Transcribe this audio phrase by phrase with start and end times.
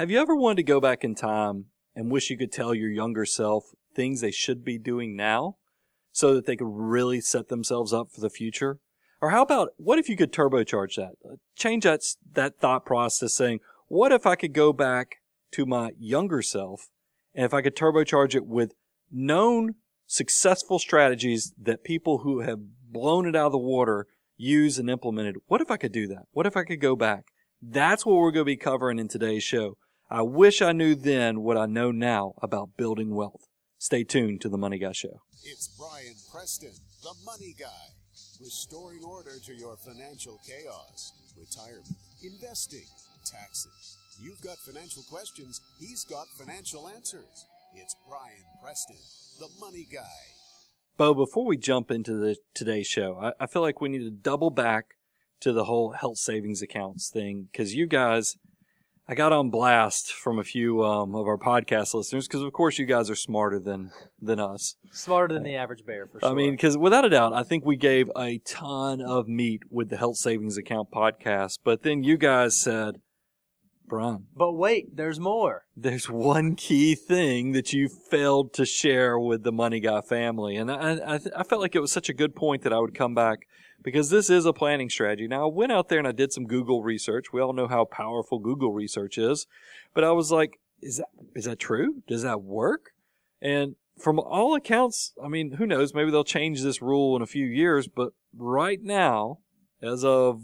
[0.00, 2.88] Have you ever wanted to go back in time and wish you could tell your
[2.88, 5.56] younger self things they should be doing now
[6.10, 8.78] so that they could really set themselves up for the future?
[9.20, 11.16] Or how about what if you could turbocharge that?
[11.22, 12.00] Uh, Change that
[12.32, 15.16] that thought process saying, what if I could go back
[15.52, 16.88] to my younger self
[17.34, 18.72] and if I could turbocharge it with
[19.12, 19.74] known
[20.06, 22.60] successful strategies that people who have
[22.90, 24.06] blown it out of the water
[24.38, 25.36] use and implemented.
[25.44, 26.22] What if I could do that?
[26.30, 27.24] What if I could go back?
[27.60, 29.76] That's what we're going to be covering in today's show.
[30.12, 33.46] I wish I knew then what I know now about building wealth.
[33.78, 35.22] Stay tuned to the Money Guy Show.
[35.44, 36.72] It's Brian Preston,
[37.04, 37.94] the money guy,
[38.40, 41.86] restoring order to your financial chaos, retirement,
[42.24, 42.88] investing,
[43.24, 43.98] taxes.
[44.20, 47.46] You've got financial questions, he's got financial answers.
[47.76, 48.98] It's Brian Preston,
[49.38, 50.24] the money guy.
[50.96, 54.10] Bo, before we jump into the today's show, I, I feel like we need to
[54.10, 54.86] double back
[55.42, 58.36] to the whole health savings accounts thing because you guys,
[59.10, 62.78] I got on blast from a few um, of our podcast listeners because, of course,
[62.78, 63.90] you guys are smarter than
[64.22, 64.76] than us.
[64.92, 66.30] Smarter than the average bear, for sure.
[66.30, 69.90] I mean, because without a doubt, I think we gave a ton of meat with
[69.90, 71.58] the health savings account podcast.
[71.64, 73.00] But then you guys said,
[73.88, 75.64] Brian, but wait, there's more.
[75.76, 80.54] there's one key thing that you failed to share with the Money Guy family.
[80.54, 82.78] And I, I, th- I felt like it was such a good point that I
[82.78, 83.48] would come back
[83.82, 85.26] because this is a planning strategy.
[85.28, 87.32] Now, I went out there and I did some Google research.
[87.32, 89.46] We all know how powerful Google research is.
[89.94, 92.02] But I was like, is that, is that true?
[92.06, 92.90] Does that work?
[93.40, 95.94] And from all accounts, I mean, who knows?
[95.94, 97.88] Maybe they'll change this rule in a few years.
[97.88, 99.38] But right now,
[99.82, 100.42] as of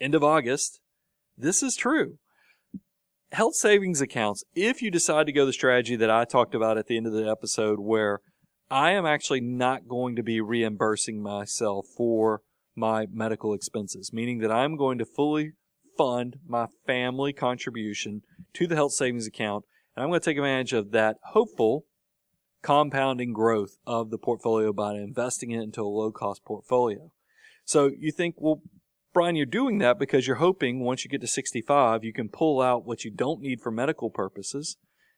[0.00, 0.80] end of August,
[1.36, 2.18] this is true
[3.32, 6.86] health savings accounts, if you decide to go the strategy that I talked about at
[6.86, 8.20] the end of the episode, where
[8.70, 12.42] I am actually not going to be reimbursing myself for
[12.76, 15.52] my medical expenses, meaning that I'm going to fully
[15.96, 18.22] fund my family contribution
[18.54, 21.84] to the health savings account, and I'm going to take advantage of that hopeful
[22.62, 27.10] compounding growth of the portfolio by investing it into a low cost portfolio.
[27.64, 28.62] So you think, well,
[29.12, 32.60] Brian, you're doing that because you're hoping once you get to 65, you can pull
[32.60, 34.76] out what you don't need for medical purposes.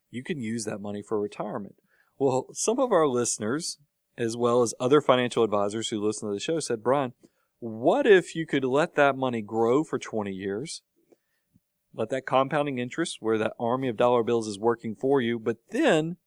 [0.09, 1.75] You can use that money for retirement.
[2.17, 3.77] Well, some of our listeners,
[4.17, 7.13] as well as other financial advisors who listen to the show, said, Brian,
[7.63, 10.81] what if you could let that money grow for 20 years?
[11.93, 15.55] Let that compounding interest where that army of dollar bills is working for you, but
[15.69, 16.17] then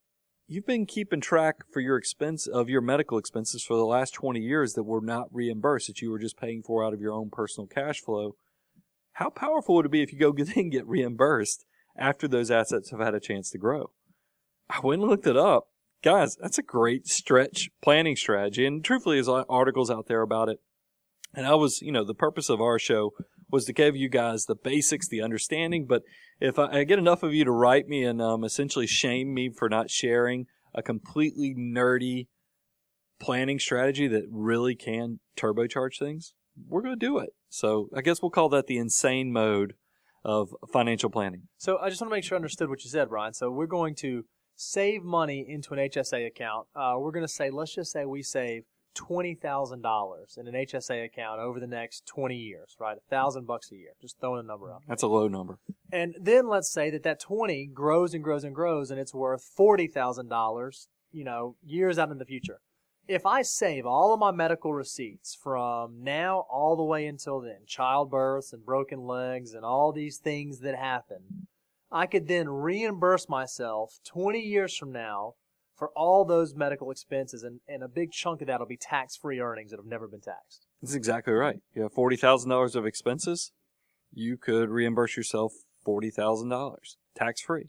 [0.47, 4.41] you've been keeping track for your expense of your medical expenses for the last 20
[4.41, 7.29] years that were not reimbursed that you were just paying for out of your own
[7.29, 8.37] personal cash flow.
[9.13, 11.67] How powerful would it be if you go then get reimbursed
[11.99, 13.91] after those assets have had a chance to grow?
[14.71, 15.67] I went and looked it up.
[16.03, 20.61] Guys that's a great stretch planning strategy and truthfully there's articles out there about it
[21.37, 23.13] and i was you know the purpose of our show
[23.49, 26.03] was to give you guys the basics the understanding but
[26.41, 29.49] if I, I, get enough of you to write me and um, essentially shame me
[29.49, 32.27] for not sharing a completely nerdy
[33.19, 36.35] planning strategy that really can turbocharge things,
[36.69, 37.31] we're going to do it.
[37.49, 39.75] So I guess we'll call that the insane mode
[40.25, 41.43] of financial planning.
[41.57, 43.33] So I just want to make sure I understood what you said, Brian.
[43.33, 44.25] So we're going to
[44.57, 46.67] save money into an HSA account.
[46.75, 48.65] Uh, we're going to say, let's just say we save
[48.97, 52.97] $20,000 in an HSA account over the next 20 years, right?
[52.97, 53.91] A thousand bucks a year.
[54.01, 54.83] Just throwing a number out.
[54.89, 55.59] That's a low number.
[55.93, 59.49] And then let's say that that 20 grows and grows and grows and it's worth
[59.59, 62.61] $40,000, you know, years out in the future.
[63.09, 67.59] If I save all of my medical receipts from now all the way until then,
[67.67, 71.47] childbirths and broken legs and all these things that happen,
[71.91, 75.35] I could then reimburse myself 20 years from now
[75.77, 79.17] for all those medical expenses, and, and a big chunk of that will be tax
[79.17, 80.67] free earnings that have never been taxed.
[80.83, 81.61] That's exactly right.
[81.75, 83.53] You have $40,000 of expenses,
[84.13, 85.53] you could reimburse yourself
[85.87, 86.77] $40,000
[87.15, 87.69] tax free.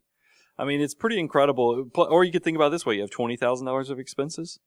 [0.57, 1.89] I mean, it's pretty incredible.
[1.95, 2.95] Or you could think about this way.
[2.95, 4.59] You have $20,000 of expenses.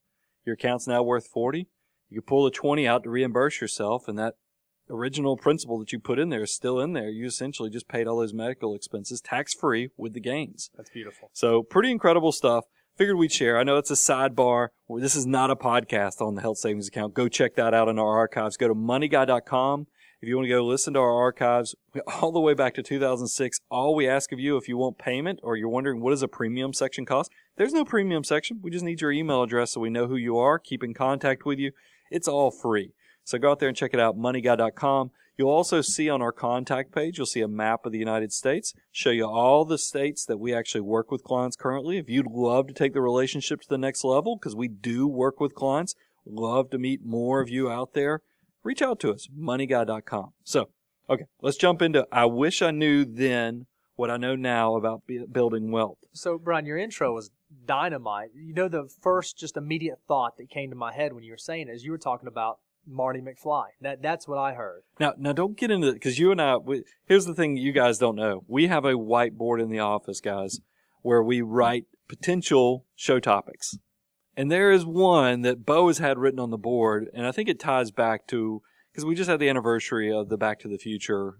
[0.45, 1.67] Your account's now worth 40.
[2.09, 4.35] You could pull the 20 out to reimburse yourself and that
[4.89, 7.09] original principal that you put in there is still in there.
[7.09, 10.71] You essentially just paid all those medical expenses tax free with the gains.
[10.77, 11.31] That's beautiful.
[11.33, 12.65] So pretty incredible stuff
[13.01, 13.57] figured we'd share.
[13.57, 14.69] I know it's a sidebar.
[14.91, 17.15] This is not a podcast on the health savings account.
[17.15, 18.59] Go check that out in our archives.
[18.59, 19.87] Go to moneyguy.com.
[20.21, 21.75] If you want to go listen to our archives
[22.21, 25.41] all the way back to 2006, all we ask of you, if you want payment
[25.43, 28.61] or you're wondering what does a premium section cost, there's no premium section.
[28.61, 31.47] We just need your email address so we know who you are, keep in contact
[31.47, 31.73] with you.
[32.11, 32.93] It's all free.
[33.25, 35.11] So go out there and check it out, moneyguy.com.
[35.37, 38.75] You'll also see on our contact page, you'll see a map of the United States,
[38.93, 41.99] show you all the states that we actually work with clients currently.
[41.99, 45.41] If you'd love to take the relationship to the next level, because we do work
[45.41, 45.95] with clients,
[46.27, 48.21] love to meet more of you out there,
[48.63, 50.31] reach out to us, moneyguy.com.
[50.45, 50.69] So,
[51.09, 53.67] okay, let's jump into I wish I knew then
[53.97, 55.99] what I know now about building wealth.
[56.13, 57.31] So, Brian, your intro was
[57.67, 58.31] dynamite.
[58.35, 61.39] You know, the first just immediate thought that came to my head when you were
[61.39, 63.67] saying it is you were talking about Marty McFly.
[63.81, 64.83] That that's what I heard.
[64.99, 66.57] Now, now don't get into it because you and I.
[66.57, 68.45] We, here's the thing: you guys don't know.
[68.49, 70.61] We have a whiteboard in the office, guys,
[71.03, 73.79] where we write potential show topics,
[74.37, 77.49] and there is one that Bo has had written on the board, and I think
[77.49, 80.79] it ties back to because we just had the anniversary of the Back to the
[80.79, 81.35] Future.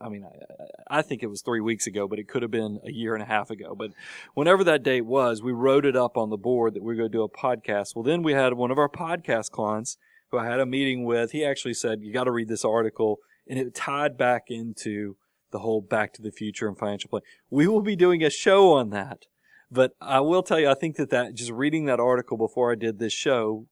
[0.00, 2.78] I mean, I, I think it was three weeks ago, but it could have been
[2.84, 3.74] a year and a half ago.
[3.74, 3.90] But
[4.34, 7.10] whenever that date was, we wrote it up on the board that we are going
[7.10, 7.94] to do a podcast.
[7.94, 9.98] Well, then we had one of our podcast clients
[10.30, 13.18] who I had a meeting with, he actually said, you got to read this article.
[13.48, 15.16] And it tied back into
[15.52, 17.22] the whole back to the future and financial plan.
[17.48, 19.26] We will be doing a show on that.
[19.70, 22.76] But I will tell you, I think that that just reading that article before I
[22.76, 23.66] did this show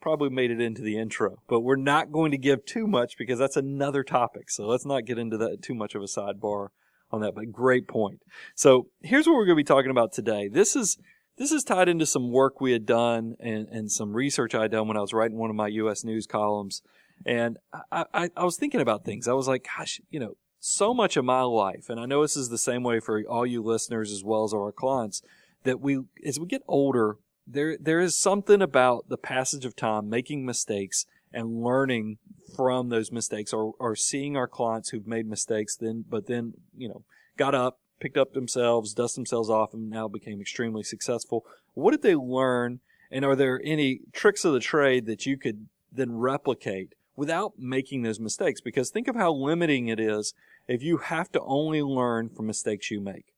[0.00, 1.36] probably made it into the intro.
[1.48, 4.50] But we're not going to give too much because that's another topic.
[4.50, 6.68] So let's not get into that too much of a sidebar
[7.10, 7.34] on that.
[7.34, 8.20] But great point.
[8.54, 10.48] So here's what we're going to be talking about today.
[10.48, 10.98] This is
[11.40, 14.72] this is tied into some work we had done and, and some research I had
[14.72, 16.04] done when I was writing one of my U.S.
[16.04, 16.82] news columns.
[17.24, 17.56] And
[17.90, 19.26] I, I, I was thinking about things.
[19.26, 22.36] I was like, gosh, you know, so much of my life, and I know this
[22.36, 25.22] is the same way for all you listeners as well as our clients,
[25.64, 27.16] that we, as we get older,
[27.46, 32.18] there, there is something about the passage of time, making mistakes and learning
[32.54, 36.86] from those mistakes or, or seeing our clients who've made mistakes then, but then, you
[36.90, 37.02] know,
[37.38, 41.44] got up, picked up themselves, dust themselves off, and now became extremely successful.
[41.74, 42.80] What did they learn?
[43.10, 48.02] And are there any tricks of the trade that you could then replicate without making
[48.02, 48.60] those mistakes?
[48.60, 50.34] Because think of how limiting it is
[50.66, 53.34] if you have to only learn from mistakes you make.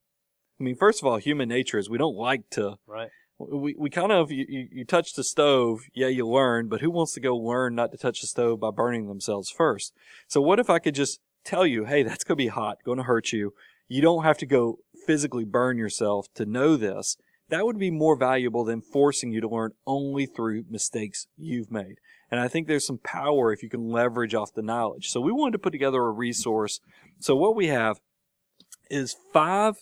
[0.60, 2.76] I mean, first of all, human nature is we don't like to.
[2.86, 3.10] Right.
[3.38, 6.90] We, we kind of, you, you, you touch the stove, yeah, you learn, but who
[6.90, 9.94] wants to go learn not to touch the stove by burning themselves first?
[10.28, 12.98] So what if I could just tell you, hey, that's going to be hot, going
[12.98, 13.54] to hurt you
[13.92, 17.18] you don't have to go physically burn yourself to know this.
[17.50, 21.96] That would be more valuable than forcing you to learn only through mistakes you've made.
[22.30, 25.10] And I think there's some power if you can leverage off the knowledge.
[25.10, 26.80] So we wanted to put together a resource.
[27.20, 28.00] So what we have
[28.88, 29.74] is five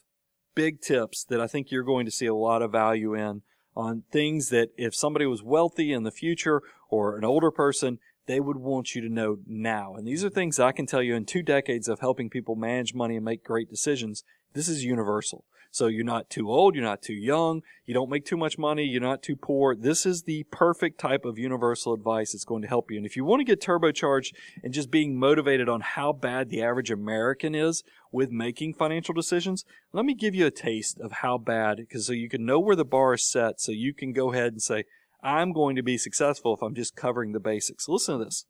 [0.56, 3.42] big tips that I think you're going to see a lot of value in
[3.76, 8.40] on things that if somebody was wealthy in the future or an older person, they
[8.40, 9.94] would want you to know now.
[9.96, 12.94] And these are things I can tell you in two decades of helping people manage
[12.94, 14.22] money and make great decisions.
[14.54, 15.44] This is universal.
[15.72, 18.82] So you're not too old, you're not too young, you don't make too much money,
[18.82, 19.76] you're not too poor.
[19.76, 22.96] This is the perfect type of universal advice that's going to help you.
[22.96, 24.32] And if you want to get turbocharged
[24.64, 29.64] and just being motivated on how bad the average American is with making financial decisions,
[29.92, 32.74] let me give you a taste of how bad, because so you can know where
[32.74, 34.84] the bar is set, so you can go ahead and say,
[35.22, 37.88] I'm going to be successful if I'm just covering the basics.
[37.88, 38.46] Listen to this.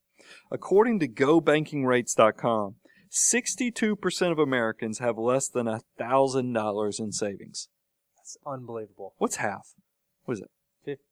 [0.51, 2.77] According to GoBankingRates.com,
[3.11, 7.69] 62% of Americans have less than $1,000 in savings.
[8.17, 9.15] That's unbelievable.
[9.19, 9.75] What's half?
[10.25, 10.51] What is it?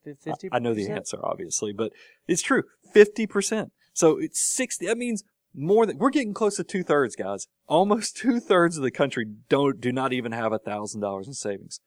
[0.05, 1.93] 50 I know the answer, obviously, but
[2.27, 2.63] it's true.
[2.95, 3.71] 50%.
[3.93, 4.87] So it's 60.
[4.87, 7.49] That means more than, we're getting close to two thirds, guys.
[7.67, 11.81] Almost two thirds of the country don't, do not even have a $1,000 in savings.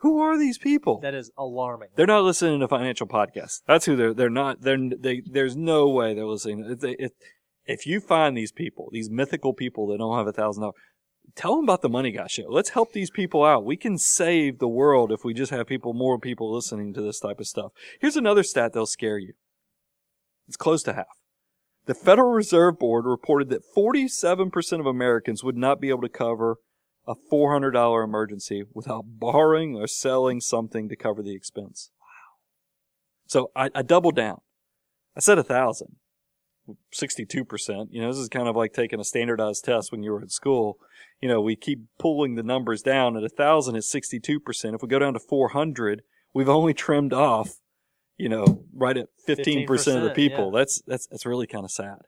[0.00, 1.00] Who are these people?
[1.00, 1.88] That is alarming.
[1.96, 3.62] They're not listening to financial podcasts.
[3.66, 4.14] That's who they're.
[4.14, 4.60] They're not.
[4.60, 4.78] They're.
[4.78, 5.22] They.
[5.24, 6.64] There's no way they're listening.
[6.70, 7.12] If, they, if,
[7.66, 10.76] if you find these people, these mythical people that don't have a thousand dollars,
[11.34, 12.46] tell them about the Money Guy Show.
[12.48, 13.64] Let's help these people out.
[13.64, 17.18] We can save the world if we just have people, more people listening to this
[17.18, 17.72] type of stuff.
[18.00, 19.32] Here's another stat that'll scare you.
[20.46, 21.06] It's close to half.
[21.86, 26.56] The Federal Reserve Board reported that 47% of Americans would not be able to cover
[27.08, 31.90] a $400 emergency without borrowing or selling something to cover the expense.
[31.98, 32.06] Wow.
[33.26, 34.42] So I, I doubled down.
[35.16, 35.96] I said a thousand.
[36.94, 37.86] 62%.
[37.90, 40.28] You know, this is kind of like taking a standardized test when you were in
[40.28, 40.76] school.
[41.20, 43.16] You know, we keep pulling the numbers down.
[43.16, 44.74] At a thousand, it's 62%.
[44.74, 46.02] If we go down to 400,
[46.34, 47.52] we've only trimmed off,
[48.18, 50.52] you know, right at 15%, 15% of the people.
[50.52, 50.60] Yeah.
[50.60, 52.00] That's, that's, that's really kind of sad.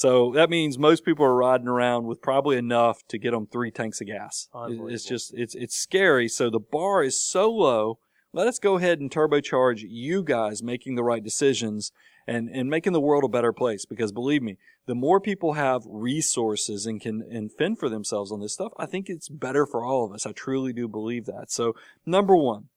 [0.00, 3.70] So that means most people are riding around with probably enough to get them three
[3.70, 4.48] tanks of gas.
[4.94, 6.26] It's just, it's, it's scary.
[6.26, 7.98] So the bar is so low.
[8.32, 11.92] Let us go ahead and turbocharge you guys making the right decisions
[12.26, 13.84] and, and making the world a better place.
[13.84, 18.40] Because believe me, the more people have resources and can and fend for themselves on
[18.40, 20.24] this stuff, I think it's better for all of us.
[20.24, 21.50] I truly do believe that.
[21.50, 21.74] So
[22.06, 22.70] number one,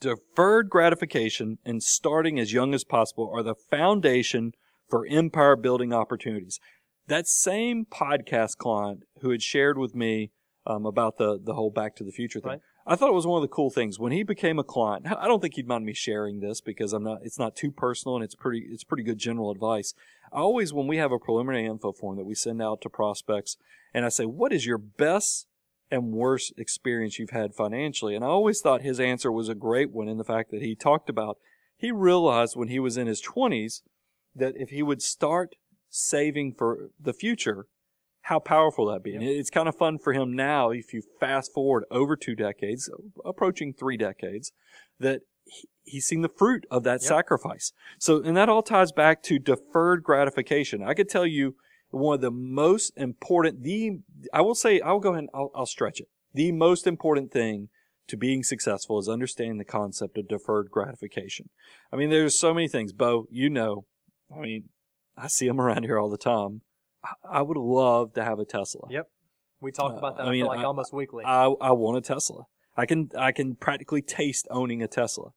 [0.00, 4.54] deferred gratification and starting as young as possible are the foundation
[4.88, 6.60] for empire building opportunities.
[7.06, 10.30] That same podcast client who had shared with me
[10.66, 12.50] um, about the the whole Back to the Future thing.
[12.50, 12.60] Right.
[12.86, 15.06] I thought it was one of the cool things when he became a client.
[15.06, 17.18] I don't think he'd mind me sharing this because I'm not.
[17.22, 18.66] It's not too personal and it's pretty.
[18.70, 19.94] It's pretty good general advice.
[20.32, 23.56] I always, when we have a preliminary info form that we send out to prospects,
[23.92, 25.46] and I say, "What is your best
[25.90, 28.14] and worst experience you've had financially?
[28.14, 30.74] And I always thought his answer was a great one in the fact that he
[30.74, 31.38] talked about
[31.76, 33.82] he realized when he was in his 20s
[34.34, 35.54] that if he would start
[35.88, 37.66] saving for the future,
[38.22, 39.10] how powerful that'd be.
[39.12, 39.20] Yep.
[39.20, 42.90] And it's kind of fun for him now if you fast forward over two decades,
[43.24, 44.52] approaching three decades,
[44.98, 47.02] that he- he's seen the fruit of that Yep.
[47.02, 47.72] sacrifice.
[47.98, 50.82] So, and that all ties back to deferred gratification.
[50.82, 51.56] I could tell you
[51.90, 53.98] one of the most important, the,
[54.32, 56.08] I will say, I'll go ahead and I'll, I'll stretch it.
[56.32, 57.68] The most important thing
[58.08, 61.50] to being successful is understanding the concept of deferred gratification.
[61.92, 62.92] I mean, there's so many things.
[62.92, 63.84] Bo, you know,
[64.36, 64.68] I mean,
[65.16, 66.62] I see them around here all the time.
[67.02, 68.82] I- I would love to have a Tesla.
[68.90, 69.08] Yep.
[69.60, 70.24] We talk Uh, about that.
[70.24, 71.24] I I, mean, like I- almost weekly.
[71.24, 72.44] I, I want a Tesla.
[72.76, 75.30] I can I can practically taste owning a Tesla.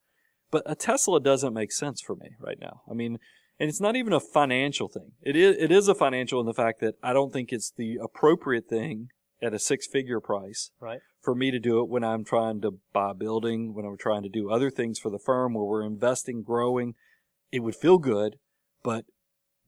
[0.50, 2.82] But a Tesla doesn't make sense for me right now.
[2.90, 3.20] I mean,
[3.60, 5.12] and it's not even a financial thing.
[5.22, 7.98] It is it is a financial in the fact that I don't think it's the
[8.02, 9.10] appropriate thing
[9.42, 11.00] at a six figure price right.
[11.22, 14.24] for me to do it when I'm trying to buy a building, when I'm trying
[14.24, 16.96] to do other things for the firm where we're investing, growing.
[17.52, 18.38] It would feel good,
[18.84, 19.06] but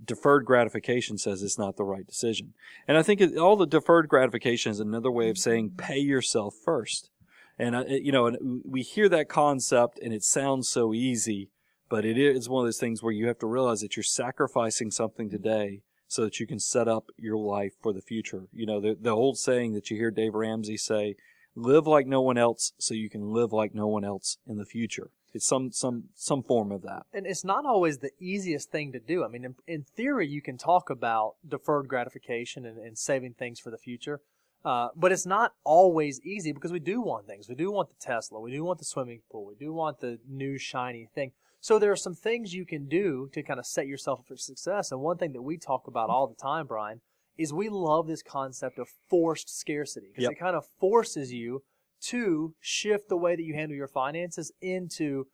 [0.03, 2.53] deferred gratification says it's not the right decision.
[2.87, 5.77] And I think it, all the deferred gratification is another way of saying mm-hmm.
[5.77, 7.09] pay yourself first.
[7.57, 11.49] And uh, I, you know, and we hear that concept and it sounds so easy,
[11.89, 14.91] but it is one of those things where you have to realize that you're sacrificing
[14.91, 18.47] something today so that you can set up your life for the future.
[18.53, 21.15] You know, the, the old saying that you hear Dave Ramsey say,
[21.55, 24.65] live like no one else so you can live like no one else in the
[24.65, 25.11] future.
[25.33, 27.03] It's some, some, some form of that.
[27.13, 29.23] And it's not always the easiest thing to do.
[29.23, 33.59] I mean, in, in theory, you can talk about deferred gratification and, and saving things
[33.59, 34.21] for the future.
[34.65, 37.47] Uh, but it's not always easy because we do want things.
[37.47, 38.41] We do want the Tesla.
[38.41, 39.45] We do want the swimming pool.
[39.45, 41.31] We do want the new shiny thing.
[41.61, 44.35] So there are some things you can do to kind of set yourself up for
[44.35, 44.91] success.
[44.91, 47.01] And one thing that we talk about all the time, Brian,
[47.37, 50.31] is we love this concept of forced scarcity because Yep.
[50.33, 51.63] it kind of forces you
[52.07, 55.25] to shift the way that you handle your finances into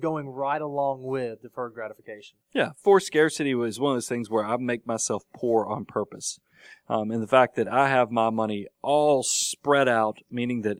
[0.00, 2.36] going right along with deferred gratification.
[2.52, 6.38] Yeah, forced scarcity was one of those things where I make myself poor on purpose.
[6.88, 10.78] Um, and the fact that I have my money all spread out, meaning that,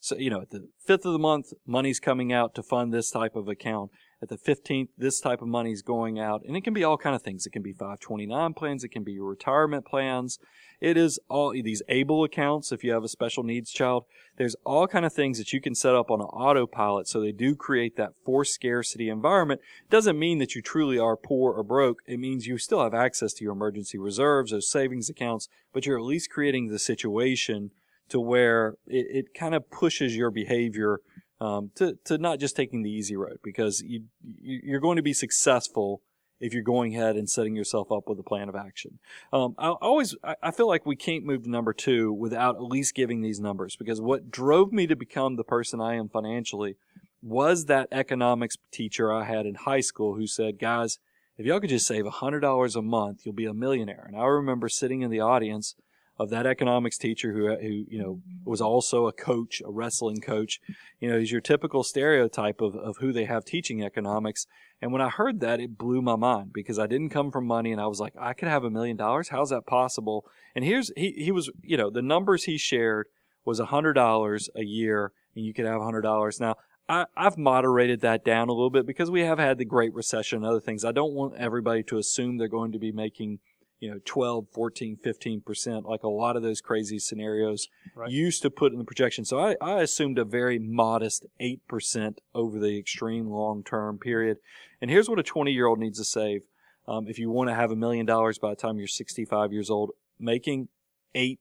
[0.00, 3.10] so, you know, at the fifth of the month, money's coming out to fund this
[3.10, 3.90] type of account.
[4.22, 6.44] At the 15th, this type of money is going out.
[6.46, 7.44] And it can be all kind of things.
[7.44, 8.84] It can be 529 plans.
[8.84, 10.38] It can be your retirement plans.
[10.80, 12.70] It is all these able accounts.
[12.70, 14.04] If you have a special needs child,
[14.36, 17.08] there's all kind of things that you can set up on an autopilot.
[17.08, 19.60] So they do create that forced scarcity environment.
[19.90, 21.98] Doesn't mean that you truly are poor or broke.
[22.06, 25.98] It means you still have access to your emergency reserves, those savings accounts, but you're
[25.98, 27.72] at least creating the situation
[28.08, 31.00] to where it, it kind of pushes your behavior
[31.42, 35.02] um, to, to not just taking the easy road because you, you, you're going to
[35.02, 36.00] be successful
[36.38, 39.00] if you're going ahead and setting yourself up with a plan of action.
[39.32, 42.94] Um, I always, I feel like we can't move to number two without at least
[42.94, 46.76] giving these numbers because what drove me to become the person I am financially
[47.22, 50.98] was that economics teacher I had in high school who said, guys,
[51.38, 54.04] if y'all could just save $100 a month, you'll be a millionaire.
[54.06, 55.74] And I remember sitting in the audience
[56.18, 60.60] of that economics teacher who, who, you know, was also a coach, a wrestling coach.
[61.00, 64.46] You know, he's your typical stereotype of, of who they have teaching economics.
[64.80, 67.72] And when I heard that, it blew my mind because I didn't come from money
[67.72, 69.28] and I was like, I could have a million dollars.
[69.28, 70.26] How's that possible?
[70.54, 73.06] And here's, he, he was, you know, the numbers he shared
[73.44, 76.40] was a hundred dollars a year and you could have a hundred dollars.
[76.40, 76.56] Now,
[76.88, 80.38] I, I've moderated that down a little bit because we have had the Great Recession
[80.38, 80.84] and other things.
[80.84, 83.38] I don't want everybody to assume they're going to be making,
[83.82, 88.12] you know, 12, 14, 15% like a lot of those crazy scenarios Right.
[88.12, 89.24] used to put in the projection.
[89.24, 94.36] So I, I assumed a very modest 8% over the extreme long term period.
[94.80, 96.42] And here's what a 20 year old needs to save.
[96.86, 99.68] Um, if you want to have a million dollars by the time you're 65 years
[99.68, 100.68] old, making
[101.16, 101.38] 8%.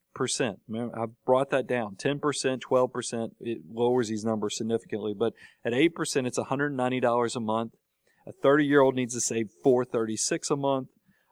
[0.67, 1.95] Remember, I've brought that down.
[1.95, 5.13] 10%, 12%, it lowers these numbers significantly.
[5.17, 5.33] But
[5.63, 7.73] at 8%, it's $190 a month.
[8.27, 10.87] A 30 year old needs to save 436 a month.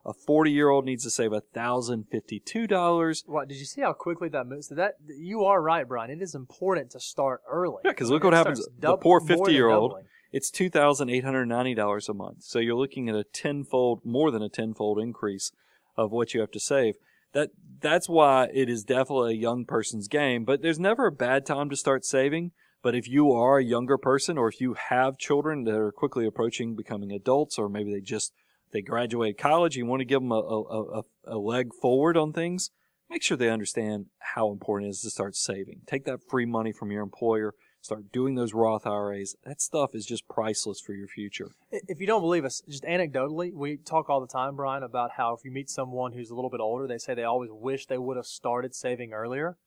[0.05, 3.23] A 40 year old needs to save $1,052.
[3.27, 3.47] Right?
[3.47, 4.67] Did you see how quickly that moves?
[4.69, 6.09] So that you are right, Brian.
[6.11, 7.81] It is important to start early.
[7.85, 8.67] Yeah, 'cause I mean, look what happens.
[8.79, 12.43] The poor 50-year-old it's two thousand eight hundred ninety dollars a month.
[12.43, 15.51] So you're looking at a tenfold, more than a tenfold increase
[15.97, 16.95] of what you have to save.
[17.33, 17.49] That
[17.81, 20.45] that's why it is definitely a young person's game.
[20.45, 22.51] But there's never a bad time to start saving.
[22.81, 26.25] But if you are a younger person, or if you have children that are quickly
[26.25, 28.31] approaching becoming adults, or maybe they just
[28.71, 32.33] they graduated college, you want to give them a, a, a, a leg forward on
[32.33, 32.71] things.
[33.09, 35.81] Make sure they understand how important it is to start saving.
[35.87, 37.53] Take that free money from your employer.
[37.81, 39.35] Start doing those Roth IRAs.
[39.45, 41.51] That stuff is just priceless for your future.
[41.71, 45.33] If you don't believe us, just anecdotally, we talk all the time, Brian, about how
[45.33, 47.97] if you meet someone who's a little bit older, they say they always wish they
[47.97, 49.57] would have started saving earlier.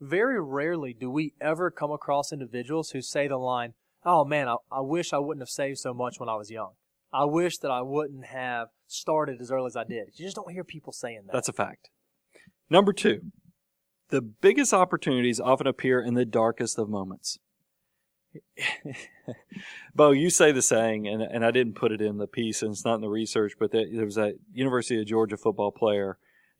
[0.00, 3.72] very rarely do we ever come across individuals who say the line,
[4.04, 6.72] "Oh man, I, I wish I wouldn't have saved so much when I was young.
[7.16, 10.52] I wish that I wouldn't have started as early as I did." You just don't
[10.52, 11.32] hear people saying that.
[11.32, 11.90] That's a fact.
[12.68, 13.32] Number two,
[14.08, 17.38] the biggest opportunities often appear in the darkest of moments.
[19.94, 22.72] Bo, you say the saying, and, and I didn't put it in the piece, and
[22.72, 26.18] it's not in the research, but there was a University of Georgia football player.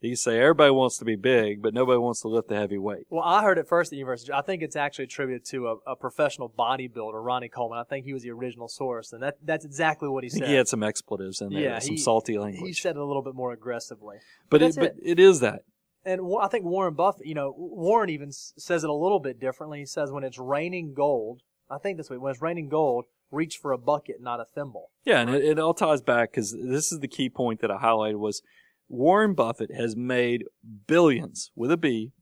[0.09, 3.07] He say everybody wants to be big, but nobody wants to lift the heavy weight.
[3.11, 4.33] Well, I heard it first at the University.
[4.33, 7.79] I think it's actually attributed to a, a, professional bodybuilder, Ronnie Coleman.
[7.79, 10.49] I think he was the original source, and that that's exactly what he said.
[10.49, 12.67] He had some expletives in there, yeah, some he, salty language.
[12.67, 14.17] He said it a little bit more aggressively.
[14.51, 15.63] But, it, but it is that.
[16.05, 19.81] And I think Warren Buffett, you know, Warren even says it a little bit differently.
[19.81, 23.57] He says when it's raining gold, I think this way, when it's raining gold, reach
[23.57, 24.91] for a bucket, not a thimble.
[25.05, 27.79] Yeah, and it, it all ties back because this is the key point that I
[27.79, 28.43] highlighted was
[28.89, 30.45] Warren Buffett has made
[30.87, 32.13] billions with a B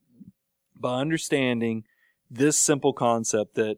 [0.74, 1.84] by understanding
[2.30, 3.76] this simple concept that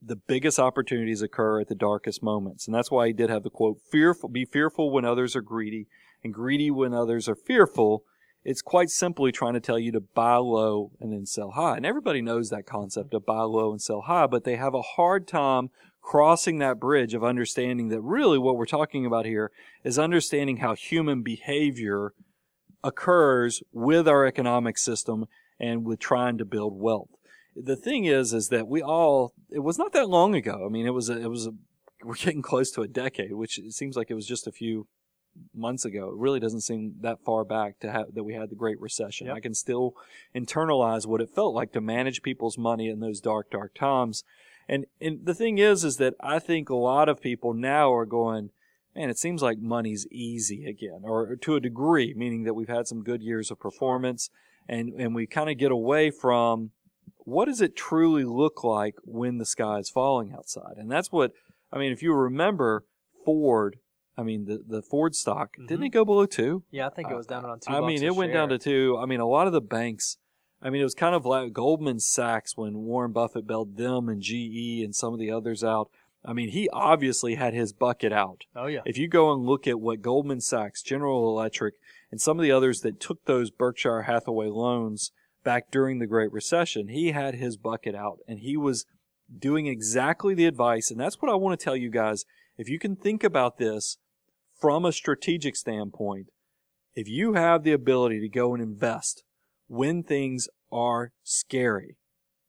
[0.00, 2.66] the biggest opportunities occur at the darkest moments.
[2.66, 5.88] And that's why he did have the quote, fearful, be fearful when others are greedy
[6.22, 8.04] and greedy when others are fearful
[8.44, 11.76] it's quite simply trying to tell you to buy low and then sell high.
[11.76, 14.80] And everybody knows that concept of buy low and sell high, but they have a
[14.80, 15.68] hard time
[16.00, 19.50] crossing that bridge of understanding that really what we're talking about here
[19.84, 22.14] is understanding how human behavior
[22.82, 25.26] occurs with our economic system
[25.58, 27.10] and with trying to build wealth.
[27.56, 30.64] The thing is, is that we all, it was not that long ago.
[30.64, 31.52] I mean, it was a, it was a,
[32.04, 34.86] we're getting close to a decade, which it seems like it was just a few
[35.54, 36.08] months ago.
[36.08, 39.26] It really doesn't seem that far back to have that we had the Great Recession.
[39.26, 39.36] Yep.
[39.36, 39.94] I can still
[40.34, 44.24] internalize what it felt like to manage people's money in those dark, dark times.
[44.68, 48.06] And and the thing is, is that I think a lot of people now are
[48.06, 48.50] going,
[48.98, 52.86] man, it seems like money's easy again, or to a degree, meaning that we've had
[52.86, 54.30] some good years of performance,
[54.68, 56.70] and and we kind of get away from
[57.18, 61.32] what does it truly look like when the sky is falling outside, and that's what
[61.72, 61.92] I mean.
[61.92, 62.84] If you remember,
[63.24, 63.76] Ford
[64.16, 65.66] I mean, the, the Ford stock, mm-hmm.
[65.66, 66.64] didn't it go below two?
[66.72, 67.72] Yeah, I think it was down around two.
[67.72, 68.40] I mean, it went share.
[68.40, 68.98] down to two.
[69.00, 70.16] I mean, a lot of the banks,
[70.60, 74.20] I mean, it was kind of like Goldman Sachs when Warren Buffett bailed them and
[74.20, 75.88] GE and some of the others out.
[76.28, 78.42] I mean, he obviously had his bucket out.
[78.54, 78.82] Oh, yeah.
[78.84, 81.74] If you go and look at what Goldman Sachs, General Electric,
[82.10, 85.10] and some of the others that took those Berkshire Hathaway loans
[85.42, 88.84] back during the Great Recession, he had his bucket out and he was
[89.38, 90.90] doing exactly the advice.
[90.90, 92.26] And that's what I want to tell you guys.
[92.58, 93.96] If you can think about this,
[94.60, 96.26] from a strategic standpoint,
[96.94, 99.22] if you have the ability to go and invest
[99.66, 101.96] when things are scary,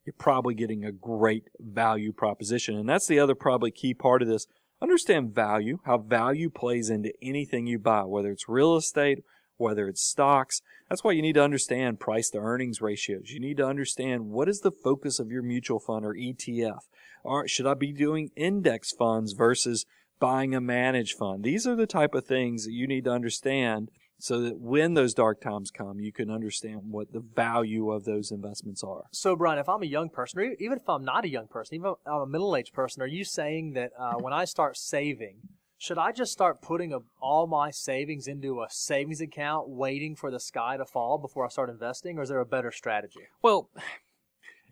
[0.09, 2.75] you're probably getting a great value proposition.
[2.75, 4.47] And that's the other probably key part of this.
[4.81, 9.19] Understand value, how value plays into anything you buy, whether it's real estate,
[9.57, 10.63] whether it's stocks.
[10.89, 13.29] That's why you need to understand price to earnings ratios.
[13.29, 16.79] You need to understand what is the focus of your mutual fund or ETF.
[17.23, 19.85] Or should I be doing index funds versus
[20.19, 21.43] buying a managed fund.
[21.43, 25.13] These are the type of things that you need to understand so that when those
[25.13, 29.05] dark times come, you can understand what the value of those investments are.
[29.11, 31.75] So, Brian, if I'm a young person, or even if I'm not a young person,
[31.75, 34.77] even if I'm a middle aged person, are you saying that uh, when I start
[34.77, 35.37] saving,
[35.77, 40.29] should I just start putting a, all my savings into a savings account, waiting for
[40.29, 43.21] the sky to fall before I start investing, or is there a better strategy?
[43.41, 43.69] Well,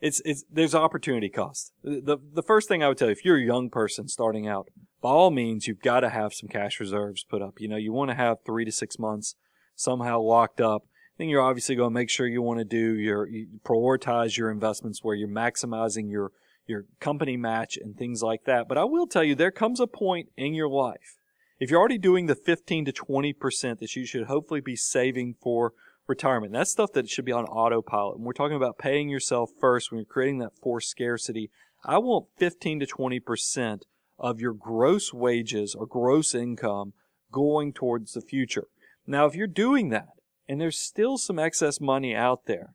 [0.02, 1.72] it's it's there's opportunity cost.
[1.84, 4.68] The the first thing I would tell you, if you're a young person starting out,
[5.08, 7.62] by all means, you've got to have some cash reserves put up.
[7.62, 9.36] You know, you want to have three to six months
[9.74, 10.82] somehow locked up.
[11.18, 14.52] Then you're obviously going to make sure you want to do your you prioritize your
[14.52, 16.34] investments where you're maximizing your
[16.66, 18.68] your company match and things like that.
[18.68, 21.16] But I will tell you, there comes a point in your life
[21.58, 25.36] if you're already doing the 15 to 20 percent that you should hopefully be saving
[25.42, 25.72] for
[26.06, 26.52] retirement.
[26.52, 28.18] That's stuff that should be on autopilot.
[28.18, 31.50] And we're talking about paying yourself first when you're creating that forced scarcity.
[31.86, 33.86] I want 15 to 20 percent
[34.20, 36.94] of your gross wages or gross income
[37.32, 38.68] going towards the future.
[39.06, 40.10] Now, if you're doing that
[40.48, 42.74] and there's still some excess money out there,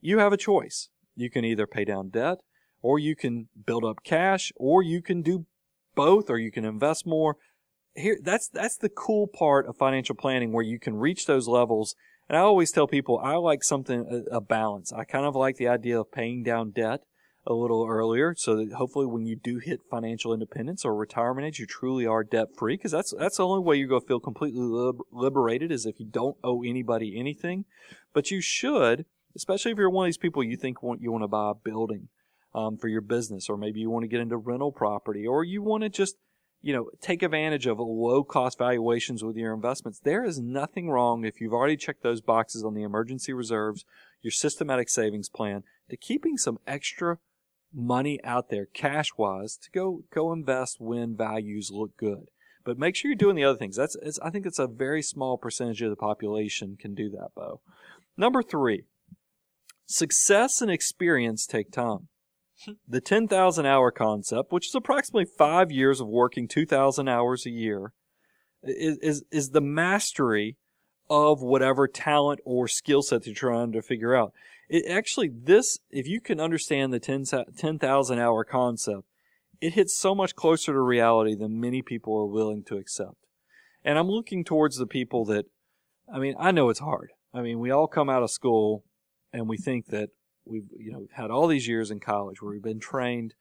[0.00, 0.88] you have a choice.
[1.16, 2.38] You can either pay down debt
[2.82, 5.46] or you can build up cash or you can do
[5.94, 7.36] both or you can invest more.
[7.94, 11.94] Here, that's, that's the cool part of financial planning where you can reach those levels.
[12.28, 14.92] And I always tell people I like something, a, balance.
[14.92, 17.00] I kind of like the idea of paying down debt
[17.46, 21.58] a little earlier so that hopefully when you do hit financial independence or retirement age,
[21.58, 24.20] you truly are debt free because that's, that's the only way you're going to feel
[24.20, 27.66] completely liber- liberated is if you don't owe anybody anything.
[28.14, 29.04] But you should,
[29.36, 31.54] especially if you're one of these people you think want, you want to buy a
[31.54, 32.08] building,
[32.54, 35.62] um, for your business or maybe you want to get into rental property or you
[35.62, 36.16] want to just,
[36.62, 40.00] you know, take advantage of low cost valuations with your investments.
[40.02, 43.84] There is nothing wrong if you've already checked those boxes on the emergency reserves,
[44.22, 47.18] your systematic savings plan, to keeping some extra
[47.74, 52.26] money out there cash wise to go go invest when values look good.
[52.64, 53.76] But make sure you're doing the other things.
[53.76, 57.60] That's I think it's a very small percentage of the population can do that, Bo.
[58.16, 58.84] Number three,
[59.86, 62.08] success and experience take time.
[62.88, 67.92] The 10,000 hour concept, which is approximately five years of working 2,000 hours a year,
[68.62, 70.56] is, is, is the mastery
[71.10, 74.32] of whatever talent or skill set that you're trying to figure out.
[74.68, 79.06] It actually, this, if you can understand the 10,000 10, hour concept,
[79.60, 83.16] it hits so much closer to reality than many people are willing to accept.
[83.84, 85.44] And I'm looking towards the people that,
[86.12, 87.10] I mean, I know it's hard.
[87.34, 88.84] I mean, we all come out of school
[89.32, 90.10] and we think that
[90.46, 93.34] we've you know had all these years in college where we've been trained.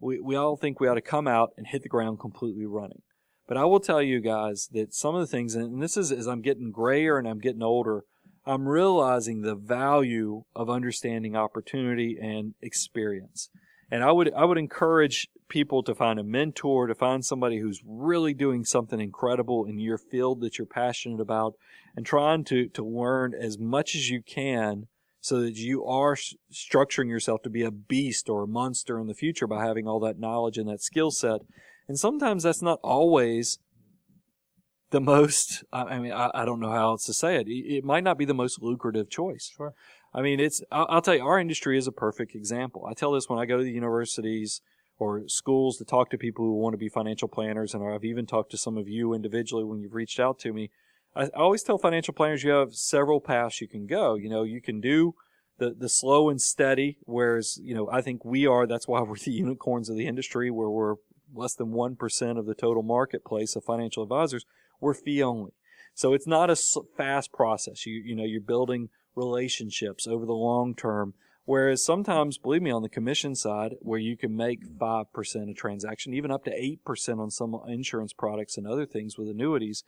[0.00, 3.02] We we all think we ought to come out and hit the ground completely running.
[3.48, 6.26] But I will tell you guys that some of the things, and this is as
[6.26, 8.02] I'm getting grayer and I'm getting older,
[8.44, 13.50] I'm realizing the value of understanding opportunity and experience.
[13.90, 17.82] And I would I would encourage people to find a mentor, to find somebody who's
[17.86, 21.54] really doing something incredible in your field that you're passionate about,
[21.94, 24.88] and trying to to learn as much as you can
[25.20, 26.16] so that you are
[26.52, 29.98] structuring yourself to be a beast or a monster in the future by having all
[29.98, 31.40] that knowledge and that skill set.
[31.88, 33.58] And sometimes that's not always
[34.90, 37.48] the most, I mean, I, I, don't know how else to say it.
[37.48, 39.52] It might not be the most lucrative choice.
[39.56, 39.74] Sure.
[40.14, 42.86] I mean, it's, I'll, I'll tell you, our industry is a perfect example.
[42.88, 44.60] I tell this when I go to the universities
[44.98, 47.74] or schools to talk to people who want to be financial planners.
[47.74, 50.70] And I've even talked to some of you individually when you've reached out to me.
[51.14, 54.14] I always tell financial planners you have several paths you can go.
[54.14, 55.14] You know, you can do
[55.58, 59.16] the, the slow and steady, whereas, you know, I think we are, that's why we're
[59.16, 60.96] the unicorns of the industry where we're
[61.36, 64.44] less than 1% of the total marketplace of financial advisors.
[64.80, 65.52] We're fee only.
[65.94, 66.56] So it's not a
[66.96, 67.86] fast process.
[67.86, 71.14] You, you know, you're building relationships over the long term.
[71.46, 76.12] Whereas sometimes, believe me, on the commission side, where you can make 5% a transaction,
[76.12, 79.84] even up to 8% on some insurance products and other things with annuities,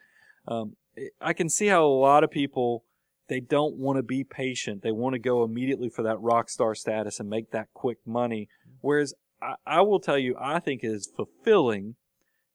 [0.47, 0.77] um,
[1.21, 2.85] I can see how a lot of people
[3.29, 4.83] they don't want to be patient.
[4.83, 8.49] They want to go immediately for that rock star status and make that quick money.
[8.81, 11.97] Whereas I, I will tell you, I think it is fulfilling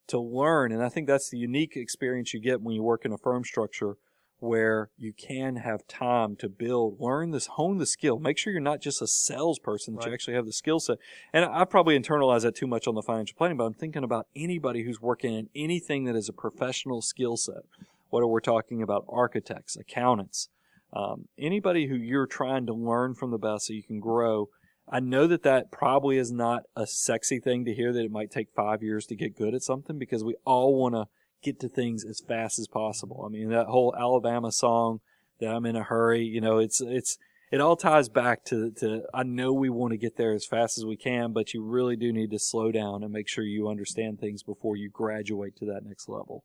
[0.08, 3.14] to learn, and I think that's the unique experience you get when you work in
[3.14, 3.96] a firm structure
[4.40, 8.20] where you can have time to build, learn this, hone the skill.
[8.20, 10.08] Make sure you're not just a salesperson, that right.
[10.08, 10.98] you actually have the skill set.
[11.32, 14.28] And I've probably internalized that too much on the financial planning, but I'm thinking about
[14.36, 17.64] anybody who's working in anything that is a professional skill set
[18.14, 20.48] whether we're talking about architects, accountants,
[20.96, 24.50] um, anybody who you're trying to learn from the best so you can grow.
[24.88, 28.32] I know that that probably is not a sexy thing to hear that it might
[28.32, 31.06] take five years to get good at something because we all want to
[31.42, 33.24] get to things as fast as possible.
[33.26, 35.00] I mean, that whole Alabama song
[35.40, 37.18] that I'm in a hurry, you know, it's, it's,
[37.52, 40.78] it all ties back to, to, I know we want to get there as fast
[40.78, 43.70] as we can, but you really do need to slow down and make sure you
[43.70, 46.44] understand things before you graduate to that next level.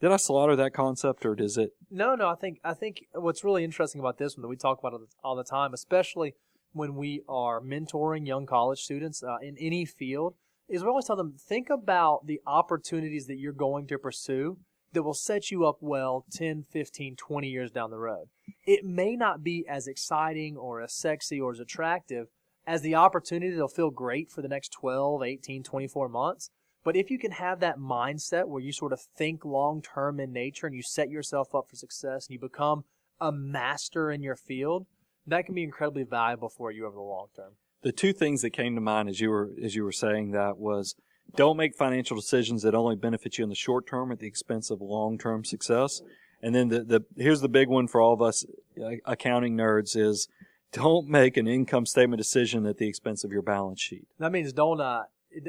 [0.00, 1.70] Did I slaughter that concept, or does it?
[1.88, 2.28] No, no.
[2.28, 5.36] I think I think what's really interesting about this one that we talk about all
[5.36, 6.34] the time, especially
[6.72, 10.34] when we are mentoring young college students uh, in any field,
[10.68, 14.58] is we always tell them think about the opportunities that you're going to pursue
[14.92, 18.26] that will set you up well 10, 15, 20 years down the road.
[18.66, 22.26] It may not be as exciting or as sexy or as attractive
[22.66, 26.50] as the opportunity that'll feel great for the next 12, 18, 24 months
[26.84, 30.32] but if you can have that mindset where you sort of think long term in
[30.32, 32.84] nature and you set yourself up for success and you become
[33.20, 34.86] a master in your field,
[35.26, 37.52] that can be incredibly valuable for you over the long term.
[37.82, 40.58] The two things that came to mind as you were as you were saying that
[40.58, 40.94] was
[41.34, 44.70] don't make financial decisions that only benefit you in the short term at the expense
[44.70, 46.02] of long term success.
[46.42, 48.44] And then the, the here's the big one for all of us
[48.80, 50.28] uh, accounting nerds is
[50.72, 54.06] don't make an income statement decision at the expense of your balance sheet.
[54.18, 55.04] That means don't uh,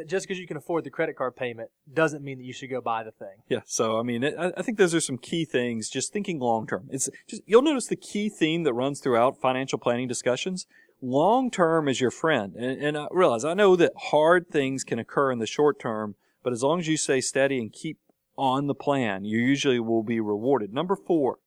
[0.08, 2.82] just because you can afford the credit card payment doesn't mean that you should go
[2.82, 3.38] buy the thing.
[3.50, 3.60] Yeah.
[3.65, 5.89] So, I mean, I, I think those are some key things.
[5.89, 6.88] Just thinking long term.
[6.91, 10.65] It's just, you'll notice the key theme that runs throughout financial planning discussions.
[11.02, 12.56] Long term is your friend.
[12.56, 16.15] And, and I realize, I know that hard things can occur in the short term,
[16.43, 18.00] but as long as you stay steady and keep
[18.38, 20.74] on the plan, you usually will be rewarded.
[20.74, 21.39] Number four,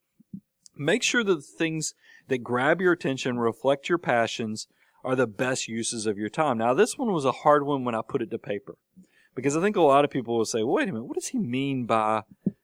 [0.77, 1.95] make sure that the things
[2.29, 4.69] that grab your attention reflect your passions
[5.05, 6.59] are the best uses of your time.
[6.59, 8.77] Now, this one was a hard one when I put it to paper
[9.35, 11.39] because I think a lot of people will say, wait a minute, what does he
[11.39, 12.23] mean by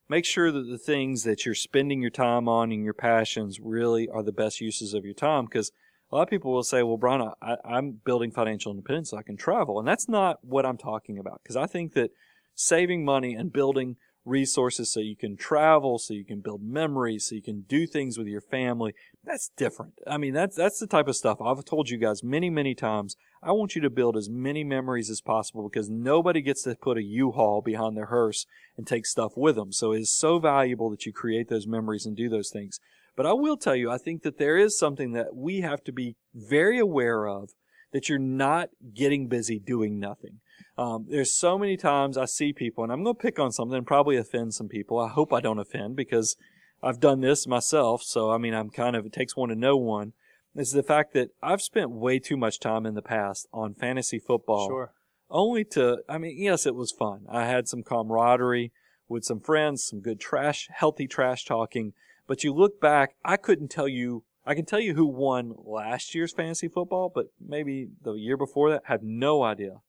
[0.08, 4.08] make sure that the things that you're spending your time on and your passions really
[4.08, 5.44] are the best uses of your time?
[5.44, 5.70] Because
[6.10, 9.22] a lot of people will say, well, Brian, I, am building financial independence so I
[9.22, 9.78] can travel.
[9.78, 12.10] And that's not what I'm talking about because I think that
[12.54, 17.34] saving money and building resources so you can travel, so you can build memories, so
[17.34, 18.94] you can do things with your family.
[19.24, 19.94] That's different.
[20.06, 23.16] I mean, that's, that's the type of stuff I've told you guys many, many times.
[23.42, 26.98] I want you to build as many memories as possible because nobody gets to put
[26.98, 29.72] a U-Haul behind their hearse and take stuff with them.
[29.72, 32.78] So it is so valuable that you create those memories and do those things.
[33.16, 35.92] But I will tell you, I think that there is something that we have to
[35.92, 37.50] be very aware of
[37.92, 40.40] that you're not getting busy doing nothing.
[40.78, 43.76] Um, there's so many times I see people, and I'm going to pick on something
[43.76, 44.98] and probably offend some people.
[44.98, 46.36] I hope I don't offend because
[46.82, 48.02] I've done this myself.
[48.02, 50.12] So, I mean, I'm kind of, it takes one to know one.
[50.54, 54.18] Is the fact that I've spent way too much time in the past on fantasy
[54.18, 54.68] football.
[54.68, 54.92] Sure.
[55.30, 57.24] Only to, I mean, yes, it was fun.
[57.30, 58.70] I had some camaraderie
[59.08, 61.94] with some friends, some good trash, healthy trash talking.
[62.26, 66.14] But you look back, I couldn't tell you I can tell you who won last
[66.14, 69.80] year's fantasy football, but maybe the year before that, have no idea.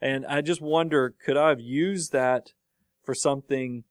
[0.00, 2.52] And I just wonder, could I have used that
[3.04, 3.84] for something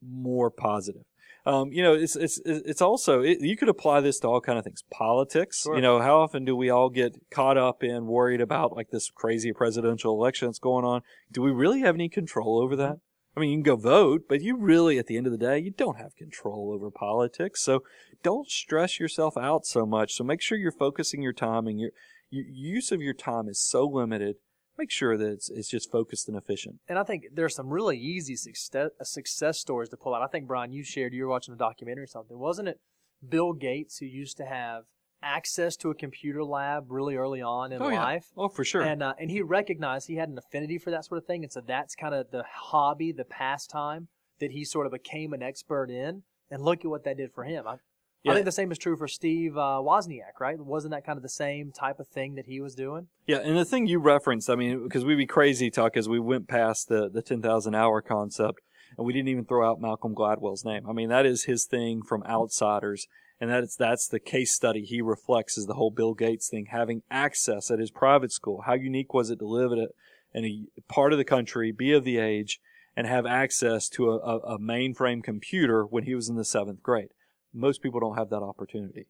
[0.00, 1.02] more positive?
[1.46, 4.58] Um, you know, it's it's it's also it, you could apply this to all kind
[4.58, 4.84] of things.
[4.90, 5.62] Politics.
[5.62, 5.74] Sure.
[5.74, 9.10] You know, how often do we all get caught up in worried about like this
[9.10, 11.00] crazy presidential election that's going on?
[11.32, 12.98] Do we really have any control over that?
[13.36, 15.58] I mean, you can go vote, but you really, at the end of the day,
[15.58, 17.62] you don't have control over politics.
[17.62, 17.84] So
[18.22, 20.14] don't stress yourself out so much.
[20.14, 21.90] So make sure you're focusing your time and your,
[22.28, 24.36] your use of your time is so limited.
[24.76, 26.76] Make sure that it's, it's just focused and efficient.
[26.88, 30.22] And I think there's some really easy success, uh, success stories to pull out.
[30.22, 32.38] I think, Brian, you shared, you were watching a documentary or something.
[32.38, 32.80] Wasn't it
[33.26, 34.84] Bill Gates who used to have
[35.22, 38.02] access to a computer lab really early on in Oh, yeah.
[38.02, 38.26] life?
[38.36, 38.82] Oh, for sure.
[38.82, 41.52] And uh, and he recognized he had an affinity for that sort of thing, and
[41.52, 44.08] so that's kind of the hobby, the pastime
[44.40, 46.22] that he sort of became an expert in.
[46.52, 47.64] And look at what that did for him.
[47.68, 47.76] I,
[48.24, 48.32] Yeah.
[48.32, 50.58] I think the same is true for Steve uh, Wozniak, right?
[50.58, 53.06] Wasn't that kind of the same type of thing that he was doing?
[53.26, 56.18] Yeah, and the thing you referenced, I mean, because we'd be crazy talk as we
[56.18, 58.62] went past the, the 10,000 hour concept
[58.98, 60.88] and we didn't even throw out Malcolm Gladwell's name.
[60.88, 63.06] I mean, that is his thing from Outsiders.
[63.40, 67.02] And that's, that's the case study he reflects is the whole Bill Gates thing, having
[67.10, 68.62] access at his private school.
[68.66, 69.88] How unique was it to live at a,
[70.34, 72.60] in a part of the country, be of the age,
[72.94, 77.08] and have access to a, a, mainframe computer when he was in the seventh grade?
[77.54, 79.06] Most people don't have that opportunity.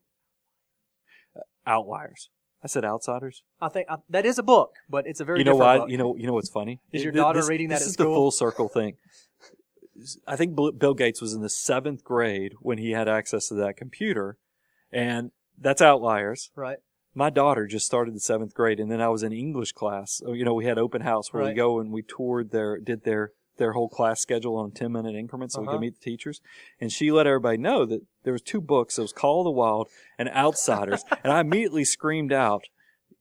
[1.36, 2.30] Uh, Outliers.
[2.62, 3.42] I said outsiders.
[3.60, 5.86] I think uh, that is a book, but it's a very you know why?
[5.86, 6.80] You know, you know what's funny?
[6.92, 8.96] Is your daughter this, reading that This at is the full circle thing.
[10.26, 13.76] I think Bill Gates was in the seventh grade when he had access to that
[13.76, 14.38] computer,
[14.92, 16.50] and that's outliers.
[16.54, 16.78] right?
[17.14, 20.22] My daughter just started the seventh grade, and then I was in English class.
[20.24, 23.02] Oh, You know, we had open house where we go and we toured their did
[23.04, 25.76] their their whole class schedule on ten minute increments so we Uh-huh.
[25.76, 26.40] could meet the teachers.
[26.80, 28.96] And she let everybody know that there was two books.
[28.98, 32.64] It was Call of the Wild and Outsiders, and I immediately screamed out.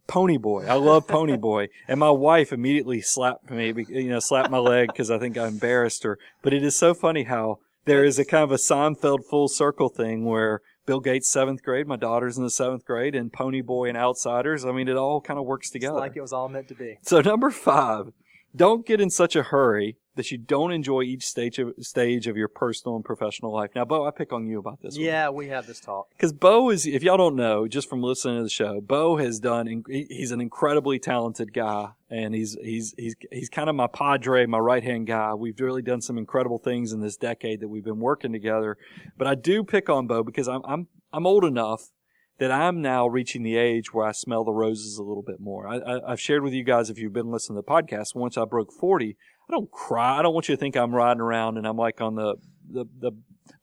[0.10, 0.65] Pony Boy.
[0.65, 1.67] I love Pony Boy.
[1.88, 5.48] And my wife immediately slapped me, you know, slapped my leg because I think I
[5.48, 6.17] embarrassed her.
[6.41, 9.88] But it is so funny how there is a kind of a Seinfeld full circle
[9.88, 13.88] thing where Bill Gates seventh grade, my daughter's in the seventh grade, and Pony Boy
[13.88, 14.65] and Outsiders.
[14.65, 16.00] I mean, it all kind of works It's together.
[16.00, 16.98] like it was all meant to be.
[17.04, 18.12] So number five,
[18.56, 22.36] don't get in such a hurry that you don't enjoy each stage of stage of
[22.36, 23.69] your personal and professional life.
[23.73, 24.97] Now, Bo, I pick on you about this.
[24.97, 25.05] one.
[25.05, 26.10] Yeah, we had this talk.
[26.10, 29.39] Because Bo is, if y'all don't know, just from listening to the show, Bo has
[29.39, 29.86] done.
[29.88, 34.60] He's an incredibly talented guy, and he's he's he's he's kind of my padre, my
[34.60, 35.34] right hand guy.
[35.36, 38.77] We've really done some incredible things in this decade that we've been working together.
[39.17, 41.91] But I do pick on Bo because I'm I'm I'm old enough
[42.39, 45.67] that I'm now reaching the age where I smell the roses a little bit more.
[45.67, 48.15] I, I, I've shared with you guys if you've been listening to the podcast.
[48.15, 50.19] Once I broke forty, I don't cry.
[50.19, 52.36] I don't want you to think I'm riding around and I'm like on the
[52.69, 53.12] the the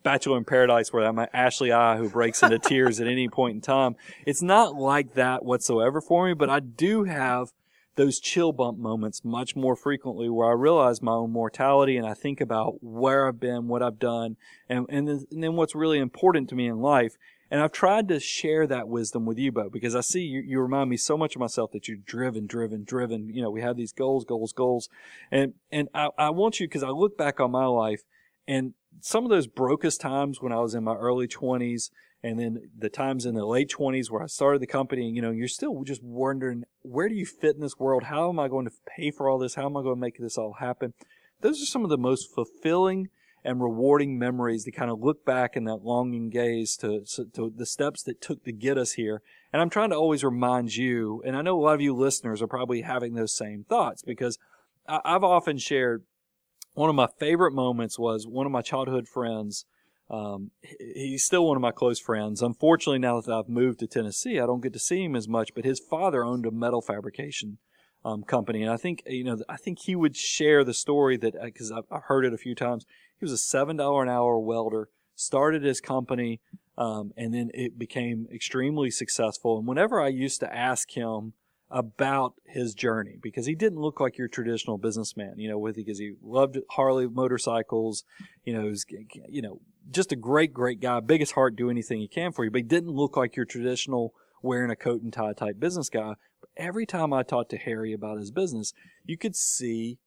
[0.02, 3.60] Bachelor in Paradise where I'm Ashley I who breaks into tears at any point in
[3.60, 3.96] time.
[4.24, 7.52] It's not like that whatsoever for me, but I do have
[7.96, 12.14] those chill bump moments much more frequently where I realize my own mortality and I
[12.14, 14.36] think about where I've been, what I've done,
[14.68, 17.16] and, and, and then what's really important to me in life.
[17.50, 20.60] And I've tried to share that wisdom with you, Bo, because I see you, you
[20.60, 23.28] remind me so much of myself that you're driven, driven, driven.
[23.28, 24.88] You know, we have these goals, goals, goals.
[25.30, 28.02] And, and I, I want you, because I look back on my life
[28.48, 31.90] and some of those brokest times when I was in my early 20s
[32.22, 35.22] and then the times in the late 20s where I started the company, and, you
[35.22, 38.04] know, you're still just wondering, where do you fit in this world?
[38.04, 39.54] How am I going to pay for all this?
[39.54, 40.94] How am I going to make this all happen?
[41.42, 43.08] Those are some of the most fulfilling
[43.46, 47.64] and rewarding memories to kind of look back in that longing gaze to, to the
[47.64, 49.22] steps that took to get us here.
[49.52, 52.42] And I'm trying to always remind you, and I know a lot of you listeners
[52.42, 54.36] are probably having those same thoughts because
[54.88, 56.02] I've often shared
[56.74, 59.64] one of my favorite moments was one of my childhood friends.
[60.10, 60.50] Um,
[60.94, 62.42] he's still one of my close friends.
[62.42, 65.54] Unfortunately, now that I've moved to Tennessee, I don't get to see him as much,
[65.54, 67.58] but his father owned a metal fabrication
[68.04, 68.62] um, company.
[68.62, 71.84] And I think, you know, I think he would share the story that, because I've,
[71.90, 72.84] I've heard it a few times.
[73.18, 76.40] He was a $7 an hour welder, started his company,
[76.78, 79.58] um, and then it became extremely successful.
[79.58, 81.32] And whenever I used to ask him
[81.70, 85.98] about his journey, because he didn't look like your traditional businessman, you know, with because
[85.98, 88.04] he loved Harley motorcycles,
[88.44, 88.72] you know,
[89.28, 92.50] you know, just a great, great guy, biggest heart, do anything he can for you,
[92.50, 96.14] but he didn't look like your traditional wearing a coat and tie type business guy.
[96.40, 98.72] But every time I talked to Harry about his business,
[99.04, 99.98] you could see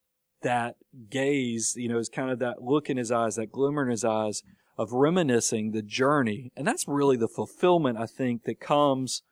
[0.41, 0.75] that
[1.09, 4.05] gaze, you know, is kind of that look in his eyes, that glimmer in his
[4.05, 4.43] eyes
[4.77, 6.51] of reminiscing the journey.
[6.55, 9.23] And that's really the fulfillment, I think, that comes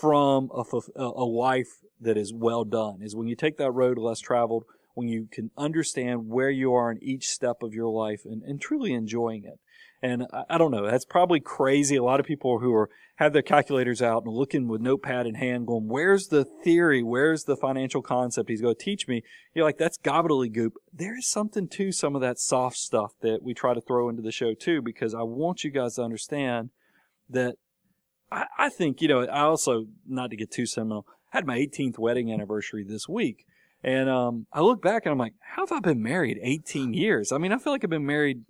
[0.00, 0.64] from a,
[0.96, 5.08] a life that is well done is when you take that road less traveled, when
[5.08, 8.92] you can understand where you are in each step of your life and, and truly
[8.92, 9.58] enjoying it.
[10.02, 11.96] And I, I, don't know, that's probably crazy.
[11.96, 15.36] A lot of people who are have their calculators out and looking with notepad in
[15.36, 17.02] hand going, where's the theory?
[17.02, 19.22] Where's the financial concept he's going to teach me?
[19.54, 20.70] You're like, that's gobbledygook.
[20.92, 24.22] There is something to some of that soft stuff that we try to throw into
[24.22, 26.70] the show too, because I want you guys to understand
[27.30, 27.54] that
[28.32, 31.98] I, I think, you know, I also, not to get too sentimental, had my 18th
[31.98, 33.44] wedding anniversary this week.
[33.84, 37.32] And um, I look back and I'm like, how have I been married 18 years?
[37.32, 38.42] I mean, I feel like I've been married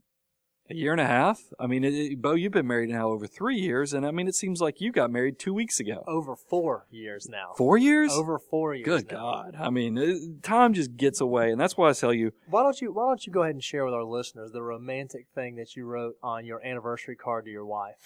[0.73, 1.41] a year and a half.
[1.59, 4.29] I mean, it, it, Bo, you've been married now over three years, and I mean,
[4.29, 6.05] it seems like you got married two weeks ago.
[6.07, 7.53] Over four years now.
[7.57, 8.13] Four years?
[8.13, 8.85] Over four years.
[8.85, 9.19] Good now.
[9.19, 9.57] God!
[9.59, 12.33] I mean, it, time just gets away, and that's why I tell you.
[12.49, 15.27] Why don't you Why don't you go ahead and share with our listeners the romantic
[15.35, 17.97] thing that you wrote on your anniversary card to your wife?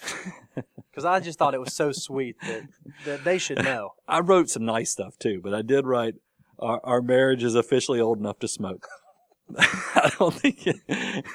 [0.97, 2.63] Because I just thought it was so sweet that
[3.05, 3.93] that they should know.
[4.07, 6.15] I wrote some nice stuff too, but I did write.
[6.57, 8.87] Our, our marriage is officially old enough to smoke.
[9.57, 10.77] I don't think it,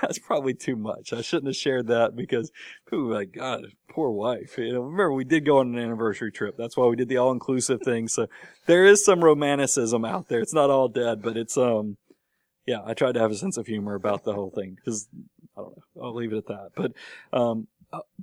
[0.01, 1.13] that's probably too much.
[1.13, 2.51] I shouldn't have shared that because
[2.89, 4.59] people were like, God, poor wife.
[4.59, 6.57] You know, remember we did go on an anniversary trip.
[6.57, 8.09] That's why we did the all inclusive thing.
[8.09, 8.29] So
[8.67, 10.41] there is some romanticism out there.
[10.41, 11.97] It's not all dead, but it's, um,
[12.67, 15.09] yeah, I tried to have a sense of humor about the whole thing because
[15.57, 16.03] I don't know.
[16.03, 16.71] I'll leave it at that.
[16.75, 16.93] But,
[17.33, 17.69] um,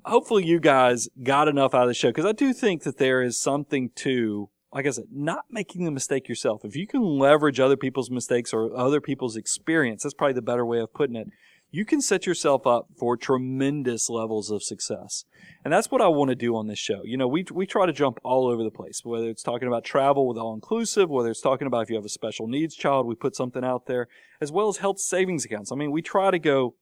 [0.06, 3.22] hopefully you guys got enough out of the show because I do think that there
[3.22, 6.64] is something to like I said, not making the mistake yourself.
[6.64, 10.66] If you can leverage other people's mistakes or other people's experience, that's probably the better
[10.66, 11.28] way of putting it.
[11.72, 15.26] You can set yourself up for tremendous levels of success.
[15.64, 17.02] And that's what I want to do on this show.
[17.04, 19.84] You know, we, we try to jump all over the place, whether it's talking about
[19.84, 23.06] travel with all inclusive, whether it's talking about if you have a special needs child,
[23.06, 24.08] we put something out there,
[24.42, 25.72] as well as health savings accounts.
[25.72, 26.74] I mean, we try to go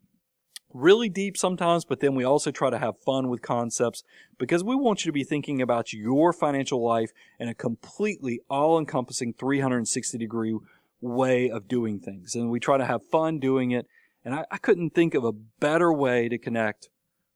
[0.73, 4.03] really deep sometimes, but then we also try to have fun with concepts
[4.37, 8.77] because we want you to be thinking about your financial life in a completely all
[8.77, 10.57] encompassing 360 degree
[11.01, 12.35] way of doing things.
[12.35, 13.87] And we try to have fun doing it.
[14.25, 16.89] And I, I, couldn't think of a better way to connect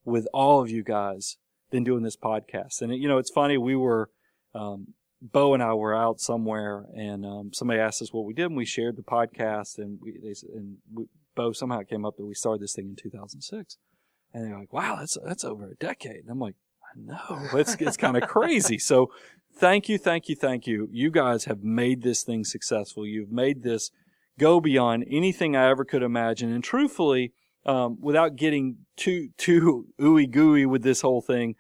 [0.04, 1.38] with all of you guys
[1.70, 2.82] than doing this podcast.
[2.82, 4.10] And, you know, it's funny, we were,
[4.54, 4.88] um,
[5.22, 8.58] Bo and I were out somewhere and um, somebody asked us what we did and
[8.58, 12.26] we shared the podcast and we, they, and we, Bo somehow it came up that
[12.26, 13.78] we started this thing in 2006.
[14.34, 16.22] And they're like, wow, that's, that's over a decade.
[16.22, 18.78] And I'm like, I know it's, it's kind of crazy.
[18.78, 19.12] So
[19.54, 19.98] thank you.
[19.98, 20.36] Thank you.
[20.36, 20.88] Thank you.
[20.92, 23.06] You guys have made this thing successful.
[23.06, 23.92] You've made this
[24.40, 26.52] go beyond anything I ever could imagine.
[26.52, 27.34] And truthfully,
[27.66, 31.56] um, without getting too, too ooey gooey with this whole thing,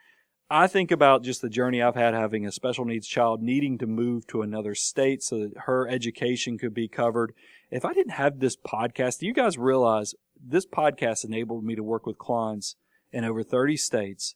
[0.49, 3.87] I think about just the journey I've had having a special needs child needing to
[3.87, 7.33] move to another state so that her education could be covered
[7.71, 11.83] if I didn't have this podcast, do you guys realize this podcast enabled me to
[11.83, 12.75] work with clients
[13.11, 14.35] in over 30 states?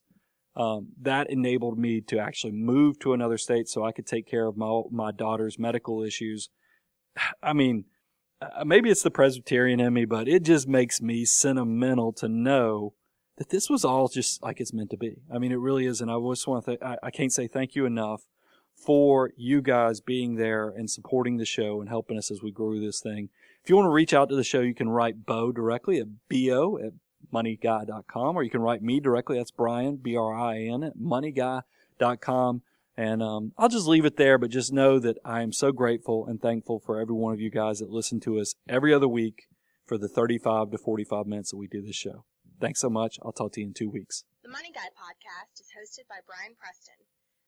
[0.56, 4.48] Um, that enabled me to actually move to another state so I could take care
[4.48, 6.50] of my, my daughter's medical issues.
[7.44, 7.86] I mean,
[8.42, 12.94] uh, maybe it's the Presbyterian in me, but it just makes me sentimental to know
[13.38, 15.18] that this was all just like it's meant to be.
[15.34, 16.00] I mean, it really is.
[16.00, 18.22] And I just want to, th- I, I can't say thank you enough
[18.76, 22.80] for you guys being there and supporting the show and helping us as we grow
[22.80, 23.30] this thing.
[23.64, 26.08] If you want to reach out to the show, you can write Bo directly at
[26.30, 26.94] bo at
[27.34, 29.38] moneyguy.com or you can write me directly.
[29.38, 32.62] That's Brian, B-R-I-N at moneyguy.com.
[32.98, 36.26] And um, I'll just leave it there, but just know that I am so grateful
[36.28, 39.48] and thankful for every one of you guys that listen to us every other week
[39.86, 42.24] for the 35 to 45 minutes that we do this show.
[42.62, 43.20] Thanks so much.
[43.22, 44.24] I'll talk to you in two weeks.
[44.44, 47.05] The Money Guy podcast is hosted by Brian Preston